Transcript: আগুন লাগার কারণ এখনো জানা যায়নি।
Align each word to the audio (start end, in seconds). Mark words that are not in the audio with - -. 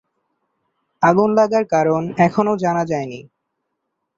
আগুন 1.03 1.29
লাগার 1.37 1.65
কারণ 1.73 2.01
এখনো 2.17 2.51
জানা 2.63 2.83
যায়নি। 2.85 3.19